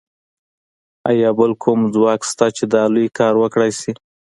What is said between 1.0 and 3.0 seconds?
ایا بل کوم ځواک شته چې دا